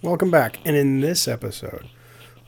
Welcome 0.00 0.30
back. 0.30 0.60
And 0.64 0.76
in 0.76 1.00
this 1.00 1.26
episode, 1.26 1.88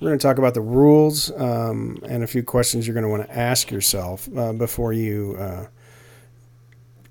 we're 0.00 0.08
going 0.10 0.18
to 0.18 0.22
talk 0.22 0.38
about 0.38 0.54
the 0.54 0.60
rules 0.60 1.32
um, 1.32 1.98
and 2.06 2.22
a 2.22 2.26
few 2.28 2.44
questions 2.44 2.86
you're 2.86 2.94
going 2.94 3.02
to 3.02 3.10
want 3.10 3.26
to 3.26 3.36
ask 3.36 3.72
yourself 3.72 4.28
uh, 4.36 4.52
before 4.52 4.92
you 4.92 5.34
uh, 5.36 5.66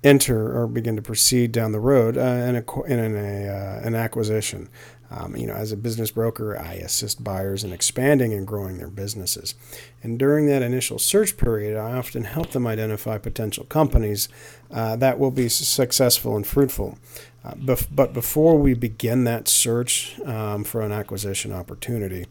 enter 0.02 0.58
or 0.58 0.66
begin 0.66 0.96
to 0.96 1.02
proceed 1.02 1.52
down 1.52 1.72
the 1.72 1.80
road 1.80 2.16
uh, 2.16 2.20
in, 2.20 2.56
a, 2.56 2.82
in 2.84 3.16
a, 3.16 3.48
uh, 3.48 3.86
an 3.86 3.94
acquisition. 3.94 4.70
Um, 5.10 5.36
you 5.36 5.46
know, 5.46 5.54
as 5.54 5.72
a 5.72 5.76
business 5.76 6.12
broker, 6.12 6.56
I 6.56 6.74
assist 6.74 7.22
buyers 7.22 7.64
in 7.64 7.72
expanding 7.72 8.32
and 8.32 8.46
growing 8.46 8.78
their 8.78 8.88
businesses. 8.88 9.56
And 10.02 10.18
during 10.18 10.46
that 10.46 10.62
initial 10.62 11.00
search 11.00 11.36
period, 11.36 11.76
I 11.76 11.98
often 11.98 12.24
help 12.24 12.52
them 12.52 12.66
identify 12.66 13.18
potential 13.18 13.64
companies 13.64 14.28
uh, 14.70 14.96
that 14.96 15.18
will 15.18 15.32
be 15.32 15.48
successful 15.48 16.36
and 16.36 16.46
fruitful. 16.46 16.96
Uh, 17.44 17.52
bef- 17.54 17.88
but 17.90 18.12
before 18.12 18.58
we 18.58 18.74
begin 18.74 19.24
that 19.24 19.48
search 19.48 20.20
um, 20.20 20.64
for 20.64 20.82
an 20.82 20.92
acquisition 20.92 21.52
opportunity, 21.52 22.26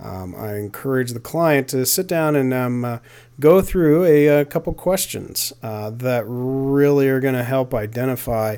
um, 0.00 0.34
I 0.36 0.56
encourage 0.56 1.12
the 1.12 1.20
client 1.20 1.68
to 1.68 1.84
sit 1.84 2.06
down 2.06 2.36
and 2.36 2.54
um, 2.54 2.84
uh, 2.84 2.98
go 3.40 3.60
through 3.60 4.04
a, 4.04 4.26
a 4.40 4.44
couple 4.44 4.72
questions 4.74 5.52
uh, 5.62 5.90
that 5.90 6.24
really 6.26 7.08
are 7.08 7.20
going 7.20 7.34
to 7.34 7.44
help 7.44 7.74
identify 7.74 8.56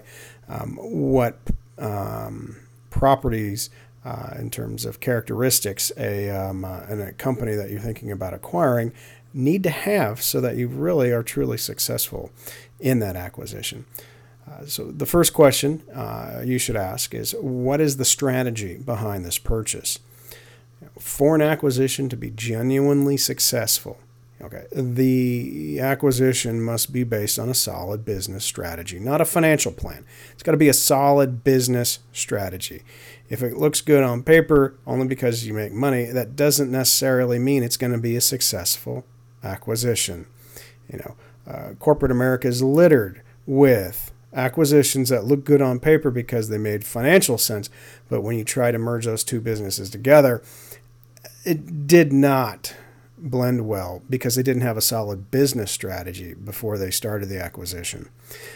um, 0.48 0.76
what 0.76 1.38
um, 1.78 2.56
properties 2.90 3.70
uh, 4.04 4.34
in 4.38 4.50
terms 4.50 4.84
of 4.84 5.00
characteristics 5.00 5.92
a, 5.96 6.30
um, 6.30 6.64
uh, 6.64 6.80
a 6.88 7.12
company 7.12 7.54
that 7.54 7.70
you're 7.70 7.80
thinking 7.80 8.10
about 8.10 8.34
acquiring 8.34 8.92
need 9.32 9.62
to 9.62 9.70
have 9.70 10.22
so 10.22 10.40
that 10.40 10.56
you 10.56 10.66
really 10.66 11.10
are 11.10 11.22
truly 11.22 11.56
successful 11.56 12.30
in 12.80 12.98
that 12.98 13.16
acquisition. 13.16 13.84
Uh, 14.48 14.66
so, 14.66 14.90
the 14.90 15.06
first 15.06 15.32
question 15.32 15.82
uh, 15.94 16.42
you 16.44 16.58
should 16.58 16.76
ask 16.76 17.14
is 17.14 17.34
What 17.40 17.80
is 17.80 17.96
the 17.96 18.04
strategy 18.04 18.76
behind 18.76 19.24
this 19.24 19.38
purchase? 19.38 19.98
For 20.98 21.34
an 21.34 21.42
acquisition 21.42 22.08
to 22.08 22.16
be 22.16 22.30
genuinely 22.30 23.16
successful, 23.16 23.98
okay, 24.40 24.64
the 24.72 25.78
acquisition 25.80 26.60
must 26.60 26.92
be 26.92 27.04
based 27.04 27.38
on 27.38 27.48
a 27.48 27.54
solid 27.54 28.04
business 28.04 28.44
strategy, 28.44 28.98
not 28.98 29.20
a 29.20 29.24
financial 29.24 29.72
plan. 29.72 30.04
It's 30.32 30.42
got 30.42 30.52
to 30.52 30.58
be 30.58 30.68
a 30.68 30.74
solid 30.74 31.44
business 31.44 32.00
strategy. 32.12 32.82
If 33.28 33.42
it 33.42 33.56
looks 33.56 33.80
good 33.80 34.02
on 34.02 34.22
paper 34.22 34.74
only 34.86 35.06
because 35.06 35.46
you 35.46 35.54
make 35.54 35.72
money, 35.72 36.06
that 36.06 36.34
doesn't 36.34 36.70
necessarily 36.70 37.38
mean 37.38 37.62
it's 37.62 37.76
going 37.76 37.92
to 37.92 37.98
be 37.98 38.16
a 38.16 38.20
successful 38.20 39.04
acquisition. 39.44 40.26
You 40.90 40.98
know, 40.98 41.16
uh, 41.46 41.74
corporate 41.78 42.10
America 42.10 42.48
is 42.48 42.62
littered 42.62 43.22
with 43.46 44.12
acquisitions 44.32 45.08
that 45.08 45.24
look 45.24 45.44
good 45.44 45.60
on 45.60 45.80
paper 45.80 46.10
because 46.10 46.48
they 46.48 46.58
made 46.58 46.84
financial 46.84 47.38
sense, 47.38 47.70
but 48.08 48.22
when 48.22 48.38
you 48.38 48.44
try 48.44 48.70
to 48.70 48.78
merge 48.78 49.06
those 49.06 49.24
two 49.24 49.40
businesses 49.40 49.90
together, 49.90 50.42
it 51.44 51.86
did 51.86 52.12
not 52.12 52.74
blend 53.18 53.66
well 53.66 54.02
because 54.08 54.34
they 54.34 54.42
didn't 54.42 54.62
have 54.62 54.76
a 54.76 54.82
solid 54.82 55.30
business 55.30 55.70
strategy 55.70 56.34
before 56.34 56.78
they 56.78 56.90
started 56.90 57.28
the 57.28 57.42
acquisition. 57.42 58.08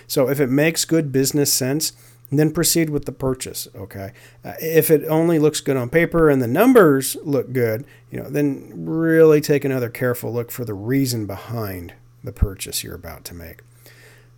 So 0.06 0.28
if 0.28 0.40
it 0.40 0.48
makes 0.48 0.84
good 0.84 1.12
business 1.12 1.52
sense, 1.52 1.92
then 2.30 2.50
proceed 2.50 2.90
with 2.90 3.04
the 3.04 3.12
purchase. 3.12 3.68
Okay, 3.74 4.12
uh, 4.44 4.54
if 4.60 4.90
it 4.90 5.04
only 5.06 5.38
looks 5.38 5.60
good 5.60 5.76
on 5.76 5.90
paper 5.90 6.30
and 6.30 6.40
the 6.40 6.48
numbers 6.48 7.16
look 7.22 7.52
good, 7.52 7.84
you 8.10 8.18
know, 8.18 8.28
then 8.28 8.72
really 8.74 9.40
take 9.40 9.64
another 9.64 9.90
careful 9.90 10.32
look 10.32 10.50
for 10.50 10.64
the 10.64 10.74
reason 10.74 11.26
behind 11.26 11.94
the 12.22 12.32
purchase 12.32 12.82
you're 12.82 12.94
about 12.94 13.24
to 13.24 13.34
make. 13.34 13.60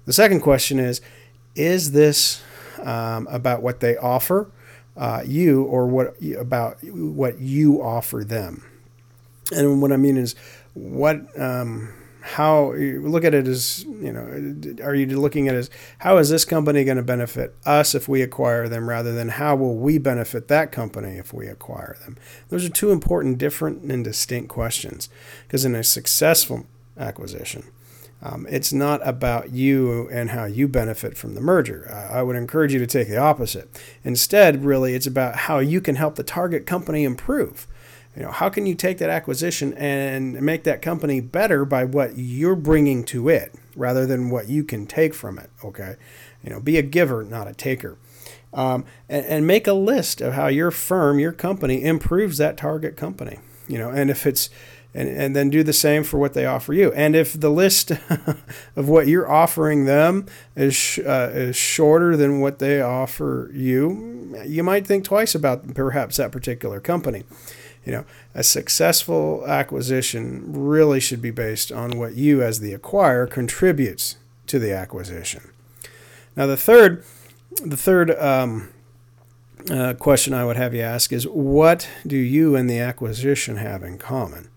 The 0.05 0.13
second 0.13 0.41
question 0.41 0.79
is 0.79 1.01
is 1.57 1.93
this 1.93 2.43
um, 2.83 3.27
about 3.31 3.63
what 3.63 3.81
they 3.81 3.97
offer 3.97 4.51
uh, 4.97 5.23
you 5.27 5.65
or 5.65 5.87
what 5.87 6.17
about 6.39 6.79
what 6.83 7.39
you 7.39 7.83
offer 7.83 8.25
them? 8.25 8.65
And 9.53 9.81
what 9.81 9.93
I 9.93 9.97
mean 9.97 10.17
is, 10.17 10.35
what, 10.75 11.39
um, 11.41 11.93
how 12.21 12.73
look 12.73 13.23
at 13.23 13.35
it 13.35 13.47
as, 13.47 13.85
you 13.85 14.13
know, 14.13 14.83
are 14.83 14.95
you 14.95 15.07
looking 15.21 15.47
at 15.47 15.55
it 15.55 15.59
as 15.59 15.71
how 15.99 16.17
is 16.19 16.29
this 16.29 16.45
company 16.45 16.83
going 16.83 16.97
to 16.97 17.03
benefit 17.03 17.55
us 17.65 17.95
if 17.95 18.09
we 18.09 18.21
acquire 18.21 18.69
them 18.69 18.89
rather 18.89 19.15
than 19.15 19.29
how 19.29 19.55
will 19.55 19.77
we 19.77 19.99
benefit 19.99 20.49
that 20.49 20.73
company 20.73 21.19
if 21.19 21.33
we 21.33 21.47
acquire 21.47 21.97
them? 22.01 22.17
Those 22.49 22.65
are 22.65 22.71
two 22.71 22.91
important, 22.91 23.39
different, 23.39 23.83
and 23.83 24.03
distinct 24.03 24.49
questions 24.49 25.09
because 25.47 25.65
in 25.65 25.77
a 25.77 25.85
successful 25.85 26.67
acquisition, 26.99 27.63
um, 28.23 28.47
it's 28.49 28.73
not 28.73 29.07
about 29.07 29.53
you 29.53 30.09
and 30.09 30.31
how 30.31 30.47
you 30.47 30.69
benefit 30.69 31.17
from 31.17 31.35
the 31.35 31.41
merger. 31.41 31.91
I 32.11 32.23
would 32.23 32.37
encourage 32.37 32.73
you 32.73 32.79
to 32.79 32.87
take 32.87 33.09
the 33.09 33.19
opposite. 33.19 33.69
Instead, 34.05 34.65
really, 34.65 34.95
it's 34.95 35.07
about 35.07 35.37
how 35.37 35.59
you 35.59 35.81
can 35.81 35.97
help 35.97 36.17
the 36.17 36.23
target 36.23 36.67
company 36.67 37.05
improve. 37.05 37.67
You 38.17 38.23
know, 38.23 38.31
how 38.31 38.49
can 38.49 38.65
you 38.65 38.75
take 38.75 38.97
that 38.99 39.11
acquisition 39.11 39.75
and 39.75 40.41
make 40.41 40.65
that 40.65 40.81
company 40.81 41.21
better 41.21 41.67
by 41.67 41.85
what 41.85 42.17
you're 42.17 42.57
bringing 42.57 43.05
to 43.05 43.29
it 43.29 43.55
rather 43.77 44.07
than 44.07 44.31
what 44.31 44.49
you 44.49 44.65
can 44.65 44.87
take 44.87 45.13
from 45.13 45.39
it? 45.39 45.51
Okay, 45.63 45.97
you 46.43 46.49
know, 46.49 46.59
be 46.59 46.79
a 46.79 46.83
giver, 46.83 47.23
not 47.23 47.47
a 47.47 47.53
taker. 47.53 47.99
Um, 48.55 48.87
and, 49.07 49.27
and 49.27 49.47
make 49.47 49.67
a 49.67 49.75
list 49.75 50.23
of 50.23 50.33
how 50.33 50.47
your 50.47 50.71
firm, 50.71 51.19
your 51.19 51.33
company 51.33 51.85
improves 51.85 52.39
that 52.39 52.57
target 52.57 52.97
company. 52.97 53.39
You 53.69 53.79
know, 53.79 53.91
and 53.91 54.09
if 54.09 54.27
it's 54.27 54.49
and, 54.97 55.11
and 55.11 55.37
then 55.37 55.51
do 55.51 55.63
the 55.63 55.75
same 55.75 56.03
for 56.03 56.19
what 56.19 56.33
they 56.33 56.47
offer 56.47 56.73
you. 56.73 56.91
And 56.93 57.15
if 57.15 57.39
the 57.39 57.51
list 57.51 57.91
of 58.77 58.89
what 58.89 59.07
you're 59.07 59.31
offering 59.31 59.85
them 59.85 60.27
is, 60.57 60.99
uh, 61.07 61.31
is 61.35 61.55
shorter 61.55 62.17
than 62.17 62.41
what 62.41 62.61
they 62.61 62.81
offer 62.81 63.51
you, 63.53 64.43
you 64.47 64.65
might 64.65 64.87
think 64.87 65.05
twice 65.05 65.35
about 65.35 65.75
perhaps 65.75 66.17
that 66.17 66.33
particular 66.33 66.81
company. 66.81 67.25
You 67.85 67.93
know, 67.93 68.05
a 68.35 68.43
successful 68.43 69.47
acquisition 69.47 70.45
really 70.53 70.99
should 70.99 71.21
be 71.21 71.31
based 71.31 71.71
on 71.71 71.99
what 71.99 72.15
you, 72.15 72.43
as 72.43 72.61
the 72.61 72.75
acquirer, 72.75 73.31
contributes 73.31 74.17
to 74.47 74.59
the 74.59 74.73
acquisition. 74.73 75.51
Now, 76.35 76.47
the 76.47 76.57
third, 76.57 77.05
the 77.63 77.77
third 77.77 78.11
um, 78.19 78.71
uh, 79.71 79.95
question 79.95 80.33
I 80.33 80.45
would 80.45 80.57
have 80.57 80.75
you 80.75 80.81
ask 80.81 81.13
is, 81.13 81.29
what 81.29 81.89
do 82.07 82.17
you 82.17 82.57
and 82.57 82.69
the 82.69 82.79
acquisition 82.79 83.57
have 83.57 83.83
in 83.83 83.99
common? 83.99 84.49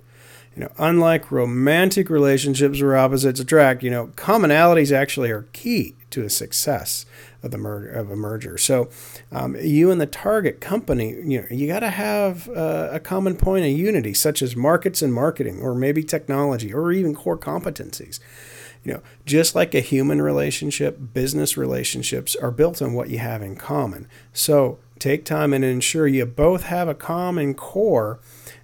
You 0.59 0.65
know, 0.65 0.71
unlike 0.77 1.31
romantic 1.31 2.09
relationships 2.09 2.81
where 2.81 2.97
opposites 2.97 3.39
attract, 3.39 3.81
you 3.81 3.89
know, 3.89 4.07
commonalities 4.17 4.91
actually 4.91 5.31
are 5.31 5.43
key 5.53 5.95
to 6.09 6.25
a 6.25 6.29
success 6.29 7.05
of 7.41 7.51
the 7.51 7.57
merger 7.57 7.89
of 7.89 8.11
a 8.11 8.15
merger. 8.17 8.57
So, 8.57 8.89
um, 9.31 9.55
you 9.55 9.89
and 9.89 10.01
the 10.01 10.05
target 10.05 10.59
company, 10.59 11.11
you 11.11 11.39
know, 11.39 11.47
you 11.49 11.65
got 11.65 11.79
to 11.79 11.89
have 11.89 12.49
uh, 12.49 12.89
a 12.91 12.99
common 12.99 13.37
point 13.37 13.63
of 13.63 13.71
unity, 13.71 14.13
such 14.13 14.41
as 14.41 14.53
markets 14.53 15.01
and 15.01 15.13
marketing, 15.13 15.61
or 15.61 15.73
maybe 15.73 16.03
technology, 16.03 16.73
or 16.73 16.91
even 16.91 17.15
core 17.15 17.37
competencies. 17.37 18.19
You 18.83 18.95
know, 18.95 19.01
just 19.25 19.55
like 19.55 19.73
a 19.73 19.79
human 19.79 20.21
relationship, 20.21 20.97
business 21.13 21.55
relationships 21.55 22.35
are 22.35 22.51
built 22.51 22.81
on 22.81 22.91
what 22.91 23.09
you 23.09 23.19
have 23.19 23.41
in 23.41 23.55
common. 23.55 24.09
So, 24.33 24.79
take 24.97 25.23
time 25.23 25.53
and 25.53 25.63
ensure 25.63 26.05
you 26.05 26.25
both 26.25 26.63
have 26.63 26.89
a 26.89 26.93
common 26.95 27.53
core 27.53 28.19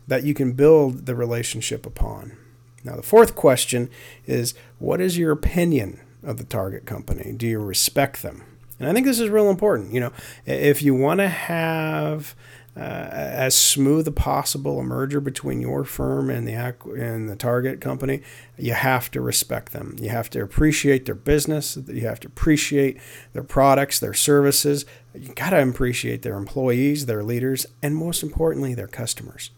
that 0.08 0.24
you 0.24 0.34
can 0.34 0.54
build 0.54 1.06
the 1.06 1.16
relationship 1.16 1.86
upon. 1.86 2.38
Now, 2.84 2.96
the 2.96 3.04
fourth 3.04 3.36
question 3.36 3.90
is 4.26 4.54
what 4.78 5.02
is 5.02 5.18
your 5.18 5.32
opinion 5.32 6.00
of 6.24 6.38
the 6.38 6.44
target 6.44 6.86
company? 6.86 7.34
Do 7.36 7.48
you 7.48 7.60
respect 7.60 8.22
them? 8.22 8.44
And 8.80 8.90
I 8.90 8.94
think 8.94 9.06
this 9.06 9.20
is 9.20 9.30
real 9.30 9.50
important. 9.50 9.94
You 9.94 10.02
know, 10.02 10.12
if 10.46 10.82
you 10.82 10.94
want 10.94 11.20
to 11.20 11.30
have 11.30 12.36
uh, 12.78 12.82
as 12.82 13.56
smooth 13.56 14.06
as 14.06 14.14
possible 14.16 14.80
a 14.80 14.84
merger 14.84 15.22
between 15.22 15.62
your 15.62 15.86
firm 15.86 16.30
and 16.30 16.46
the 16.46 16.54
and 16.54 17.30
the 17.30 17.36
target 17.38 17.80
company, 17.80 18.22
you 18.58 18.74
have 18.74 19.10
to 19.12 19.22
respect 19.22 19.72
them. 19.72 19.96
You 19.98 20.10
have 20.10 20.30
to 20.32 20.42
appreciate 20.42 21.06
their 21.06 21.16
business. 21.16 21.78
You 21.88 22.02
have 22.02 22.20
to 22.20 22.28
appreciate 22.28 23.00
their 23.32 23.44
products, 23.44 24.00
their 24.00 24.14
services. 24.14 24.86
You 25.14 25.34
got 25.34 25.52
to 25.52 25.64
appreciate 25.64 26.22
their 26.22 26.36
employees, 26.36 27.06
their 27.06 27.24
leaders, 27.24 27.66
and 27.82 27.96
most 27.96 28.22
importantly, 28.22 28.74
their 28.74 28.88
customers 28.88 29.52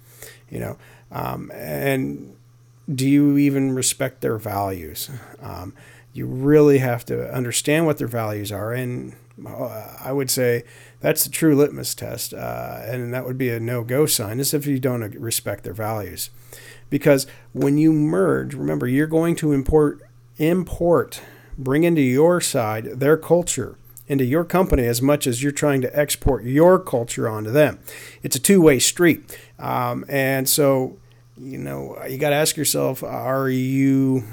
you 0.49 0.59
know? 0.59 0.77
Um, 1.11 1.51
and 1.53 2.35
do 2.93 3.07
you 3.07 3.37
even 3.37 3.75
respect 3.75 4.21
their 4.21 4.37
values? 4.37 5.09
Um, 5.41 5.73
you 6.13 6.25
really 6.25 6.79
have 6.79 7.05
to 7.05 7.33
understand 7.33 7.85
what 7.85 7.97
their 7.97 8.07
values 8.07 8.51
are. 8.51 8.73
And 8.73 9.13
Uh, 9.45 9.95
I 10.03 10.13
would 10.13 10.31
say 10.31 10.63
that's 10.99 11.23
the 11.23 11.29
true 11.29 11.55
litmus 11.55 11.93
test, 11.93 12.33
uh, 12.33 12.79
and 12.81 13.13
that 13.13 13.23
would 13.23 13.37
be 13.37 13.51
a 13.51 13.59
no 13.59 13.83
go 13.83 14.07
sign, 14.07 14.39
is 14.39 14.51
if 14.51 14.65
you 14.65 14.79
don't 14.79 15.03
respect 15.13 15.63
their 15.63 15.75
values. 15.75 16.31
Because 16.89 17.27
when 17.53 17.77
you 17.77 17.93
merge, 17.93 18.55
remember, 18.55 18.87
you're 18.87 19.05
going 19.05 19.35
to 19.35 19.51
import, 19.51 20.01
import, 20.37 21.21
bring 21.55 21.83
into 21.83 22.01
your 22.01 22.41
side 22.41 22.99
their 22.99 23.15
culture 23.15 23.75
into 24.07 24.23
your 24.23 24.43
company 24.43 24.85
as 24.85 25.01
much 25.01 25.27
as 25.27 25.43
you're 25.43 25.51
trying 25.51 25.81
to 25.81 25.99
export 25.99 26.43
your 26.43 26.79
culture 26.79 27.27
onto 27.27 27.51
them. 27.51 27.79
It's 28.23 28.35
a 28.35 28.39
two 28.39 28.61
way 28.61 28.79
street. 28.79 29.37
Um, 29.59 30.05
and 30.07 30.47
so, 30.47 30.97
you 31.37 31.57
know, 31.57 31.97
you 32.07 32.17
got 32.17 32.29
to 32.29 32.35
ask 32.35 32.57
yourself, 32.57 33.03
are 33.03 33.49
you 33.49 34.23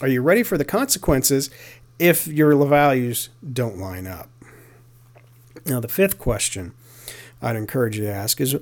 are 0.00 0.08
you 0.08 0.22
ready 0.22 0.42
for 0.42 0.56
the 0.56 0.64
consequences 0.64 1.50
if 1.98 2.26
your 2.26 2.54
values 2.66 3.28
don't 3.52 3.78
line 3.78 4.06
up? 4.06 4.28
Now, 5.66 5.80
the 5.80 5.88
fifth 5.88 6.18
question 6.18 6.72
I'd 7.42 7.56
encourage 7.56 7.98
you 7.98 8.04
to 8.04 8.12
ask 8.12 8.40
is 8.40 8.56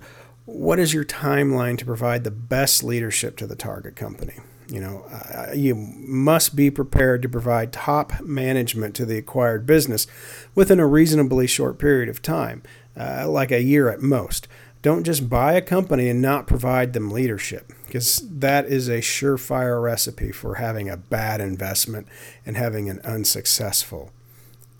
what 0.44 0.78
is 0.78 0.94
your 0.94 1.04
timeline 1.04 1.76
to 1.78 1.84
provide 1.84 2.24
the 2.24 2.30
best 2.30 2.82
leadership 2.82 3.36
to 3.36 3.46
the 3.46 3.56
target 3.56 3.96
company? 3.96 4.34
You 4.70 4.80
know, 4.80 5.04
uh, 5.10 5.52
you 5.54 5.74
must 5.74 6.54
be 6.54 6.70
prepared 6.70 7.22
to 7.22 7.28
provide 7.28 7.72
top 7.72 8.20
management 8.20 8.94
to 8.96 9.06
the 9.06 9.16
acquired 9.16 9.64
business 9.64 10.06
within 10.54 10.78
a 10.78 10.86
reasonably 10.86 11.46
short 11.46 11.78
period 11.78 12.10
of 12.10 12.20
time, 12.20 12.62
uh, 12.94 13.26
like 13.28 13.50
a 13.50 13.62
year 13.62 13.88
at 13.88 14.02
most. 14.02 14.46
Don't 14.82 15.04
just 15.04 15.30
buy 15.30 15.54
a 15.54 15.62
company 15.62 16.08
and 16.08 16.20
not 16.20 16.46
provide 16.46 16.92
them 16.92 17.10
leadership, 17.10 17.72
because 17.86 18.22
that 18.30 18.66
is 18.66 18.88
a 18.88 18.98
surefire 18.98 19.82
recipe 19.82 20.30
for 20.30 20.56
having 20.56 20.88
a 20.88 20.96
bad 20.98 21.40
investment 21.40 22.06
and 22.44 22.56
having 22.56 22.90
an 22.90 23.00
unsuccessful 23.04 24.12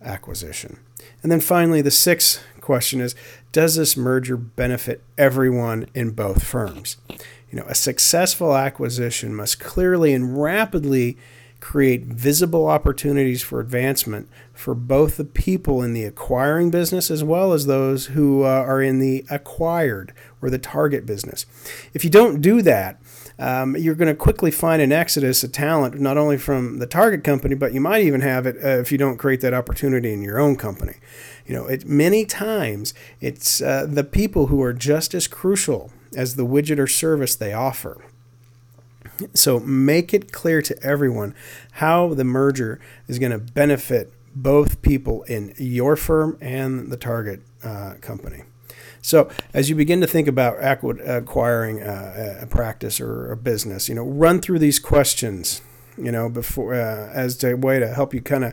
acquisition. 0.03 0.79
And 1.23 1.33
then 1.33 1.41
finally, 1.41 1.81
the 1.81 1.91
sixth 1.91 2.43
question 2.69 3.01
is 3.01 3.15
Does 3.51 3.77
this 3.77 3.97
merger 3.97 4.37
benefit 4.37 5.03
everyone 5.17 5.87
in 5.95 6.11
both 6.11 6.45
firms? 6.45 6.99
You 7.51 7.59
know, 7.59 7.65
a 7.67 7.75
successful 7.75 8.55
acquisition 8.55 9.35
must 9.35 9.59
clearly 9.59 10.13
and 10.13 10.39
rapidly 10.39 11.17
create 11.61 12.05
visible 12.05 12.69
opportunities 12.69 13.43
for 13.43 13.61
advancement 13.61 14.29
for 14.53 14.75
both 14.75 15.17
the 15.17 15.25
people 15.25 15.83
in 15.83 15.93
the 15.93 16.05
acquiring 16.05 16.71
business 16.71 17.11
as 17.11 17.25
well 17.25 17.53
as 17.53 17.67
those 17.67 18.07
who 18.07 18.45
uh, 18.45 18.47
are 18.47 18.81
in 18.81 19.01
the 19.01 19.25
acquired 19.31 20.13
or 20.41 20.51
the 20.51 20.59
target 20.59 21.05
business. 21.05 21.47
If 21.93 22.05
you 22.05 22.11
don't 22.11 22.41
do 22.41 22.63
that, 22.63 23.01
um, 23.41 23.77
you're 23.77 23.95
going 23.95 24.09
to 24.09 24.15
quickly 24.15 24.51
find 24.51 24.83
an 24.83 24.91
exodus 24.91 25.45
of 25.45 25.53
talent, 25.53 26.01
not 26.01 26.19
only 26.19 26.37
from 26.37 26.79
the 26.79 26.87
target 26.87 27.23
company, 27.23 27.55
but 27.55 27.73
you 27.73 27.81
might 27.81 28.03
even 28.03 28.21
have 28.21 28.47
it 28.47 28.57
uh, 28.57 28.81
if 28.81 28.91
you 28.91 28.99
don't 28.99 29.17
create 29.17 29.41
that 29.43 29.55
opportunity 29.55 30.13
in 30.13 30.23
your 30.23 30.41
own 30.41 30.57
company. 30.57 30.95
You 31.47 31.55
know, 31.55 31.67
it, 31.67 31.87
many 31.87 32.25
times 32.25 32.95
it's 33.21 33.63
uh, 33.63 33.87
the 33.89 34.05
people 34.05 34.47
who 34.47 34.61
are 34.63 34.73
just 34.73 35.15
as 35.15 35.29
crucial 35.29 35.93
as 36.17 36.37
the 36.37 36.47
widget 36.47 36.79
or 36.79 36.89
service 36.89 37.37
they 37.37 37.53
offer. 37.53 38.05
So 39.35 39.61
make 39.61 40.15
it 40.15 40.33
clear 40.33 40.63
to 40.63 40.83
everyone 40.83 41.35
how 41.73 42.15
the 42.15 42.25
merger 42.25 42.81
is 43.07 43.19
going 43.19 43.33
to 43.33 43.39
benefit 43.39 44.13
both 44.35 44.83
people 44.83 45.23
in 45.25 45.55
your 45.57 45.97
firm 45.97 46.39
and 46.41 46.91
the 46.91 46.97
target 46.97 47.41
uh, 47.65 47.95
company. 48.01 48.45
So, 49.01 49.31
as 49.55 49.71
you 49.71 49.77
begin 49.77 50.01
to 50.01 50.07
think 50.07 50.29
about 50.29 50.57
acquiring 50.61 51.81
a, 51.81 52.41
a 52.43 52.47
practice 52.47 53.01
or 53.01 53.31
a 53.31 53.37
business, 53.37 53.89
you 53.89 53.95
know, 53.95 54.05
run 54.05 54.41
through 54.41 54.59
these 54.59 54.79
questions, 54.79 55.63
you 55.97 56.13
know, 56.13 56.29
before 56.29 56.75
uh, 56.75 57.11
as 57.13 57.43
a 57.45 57.55
way 57.55 57.79
to 57.79 57.89
help 57.89 58.13
you 58.13 58.21
kind 58.21 58.45
of 58.45 58.53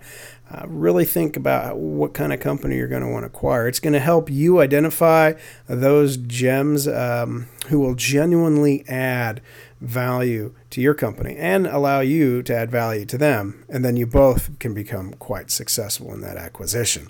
uh, 0.51 0.65
really 0.67 1.05
think 1.05 1.35
about 1.35 1.77
what 1.77 2.13
kind 2.13 2.31
of 2.31 2.39
company 2.39 2.77
you're 2.77 2.87
going 2.87 3.01
to 3.01 3.07
want 3.07 3.23
to 3.23 3.27
acquire. 3.27 3.67
It's 3.67 3.79
going 3.79 3.93
to 3.93 3.99
help 3.99 4.29
you 4.29 4.61
identify 4.61 5.33
those 5.67 6.17
gems 6.17 6.87
um, 6.87 7.47
who 7.67 7.79
will 7.79 7.95
genuinely 7.95 8.87
add 8.87 9.41
value 9.81 10.53
to 10.69 10.79
your 10.81 10.93
company 10.93 11.35
and 11.37 11.67
allow 11.67 11.99
you 11.99 12.41
to 12.43 12.55
add 12.55 12.71
value 12.71 13.05
to 13.05 13.17
them. 13.17 13.65
And 13.69 13.83
then 13.83 13.97
you 13.97 14.07
both 14.07 14.57
can 14.59 14.73
become 14.73 15.13
quite 15.13 15.51
successful 15.51 16.13
in 16.13 16.21
that 16.21 16.37
acquisition. 16.37 17.09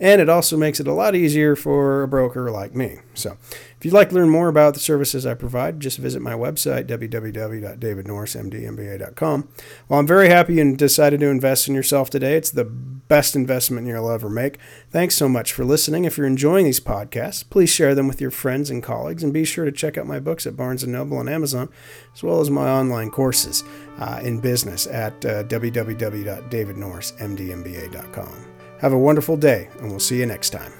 And 0.00 0.20
it 0.20 0.28
also 0.28 0.56
makes 0.56 0.78
it 0.80 0.86
a 0.86 0.92
lot 0.92 1.14
easier 1.14 1.56
for 1.56 2.02
a 2.02 2.08
broker 2.08 2.50
like 2.50 2.74
me. 2.74 2.98
So 3.14 3.36
if 3.78 3.84
you'd 3.84 3.94
like 3.94 4.10
to 4.10 4.14
learn 4.14 4.30
more 4.30 4.48
about 4.48 4.74
the 4.74 4.80
services 4.80 5.26
I 5.26 5.34
provide, 5.34 5.80
just 5.80 5.98
visit 5.98 6.22
my 6.22 6.34
website, 6.34 6.86
www.davidnorrismdmba.com. 6.86 9.48
Well, 9.88 10.00
I'm 10.00 10.06
very 10.06 10.28
happy 10.28 10.54
you 10.54 10.76
decided 10.76 11.20
to 11.20 11.26
invest 11.26 11.68
in 11.68 11.74
yourself 11.74 12.10
today. 12.10 12.36
It's 12.36 12.50
the 12.50 12.70
best 13.08 13.34
investment 13.34 13.86
you'll 13.86 14.10
ever 14.10 14.28
make. 14.28 14.58
Thanks 14.90 15.16
so 15.16 15.28
much 15.28 15.52
for 15.52 15.64
listening. 15.64 16.04
If 16.04 16.16
you're 16.16 16.26
enjoying 16.26 16.64
these 16.64 16.80
podcasts, 16.80 17.48
please 17.48 17.70
share 17.70 17.94
them 17.94 18.06
with 18.06 18.20
your 18.20 18.30
friends 18.30 18.70
and 18.70 18.82
colleagues, 18.82 19.22
and 19.22 19.32
be 19.32 19.44
sure 19.44 19.64
to 19.64 19.72
check 19.72 19.98
out 19.98 20.06
my 20.06 20.20
books 20.20 20.46
at 20.46 20.56
Barnes 20.56 20.86
& 20.86 20.86
Noble 20.86 21.20
and 21.20 21.28
Amazon, 21.28 21.68
as 22.14 22.22
well 22.22 22.40
as 22.40 22.50
my 22.50 22.68
online 22.68 23.10
courses 23.10 23.64
uh, 23.98 24.20
in 24.22 24.40
business 24.40 24.86
at 24.86 25.24
uh, 25.24 25.44
www.davidnorrismdmba.com. 25.44 28.44
Have 28.80 28.92
a 28.92 28.98
wonderful 28.98 29.36
day, 29.36 29.68
and 29.80 29.90
we'll 29.90 29.98
see 29.98 30.18
you 30.18 30.26
next 30.26 30.50
time. 30.50 30.77